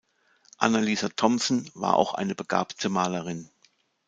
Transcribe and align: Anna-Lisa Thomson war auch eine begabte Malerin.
Anna-Lisa 0.57 1.09
Thomson 1.09 1.69
war 1.75 1.95
auch 1.95 2.15
eine 2.15 2.33
begabte 2.33 2.89
Malerin. 2.89 3.51